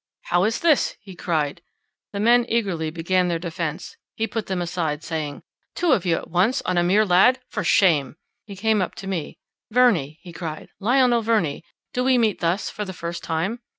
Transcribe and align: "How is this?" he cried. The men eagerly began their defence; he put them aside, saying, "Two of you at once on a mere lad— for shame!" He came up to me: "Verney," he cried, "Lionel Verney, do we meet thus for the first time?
"How 0.23 0.45
is 0.45 0.61
this?" 0.61 0.95
he 0.99 1.13
cried. 1.15 1.61
The 2.11 2.19
men 2.19 2.47
eagerly 2.49 2.89
began 2.89 3.27
their 3.27 3.37
defence; 3.37 3.97
he 4.15 4.25
put 4.25 4.47
them 4.47 4.59
aside, 4.59 5.03
saying, 5.03 5.43
"Two 5.75 5.91
of 5.91 6.07
you 6.07 6.15
at 6.15 6.27
once 6.31 6.63
on 6.63 6.75
a 6.75 6.81
mere 6.83 7.05
lad— 7.05 7.37
for 7.51 7.63
shame!" 7.63 8.15
He 8.47 8.55
came 8.55 8.81
up 8.81 8.95
to 8.95 9.05
me: 9.05 9.37
"Verney," 9.69 10.17
he 10.23 10.33
cried, 10.33 10.69
"Lionel 10.79 11.21
Verney, 11.21 11.63
do 11.93 12.03
we 12.03 12.17
meet 12.17 12.39
thus 12.39 12.67
for 12.67 12.83
the 12.83 12.93
first 12.93 13.23
time? 13.23 13.59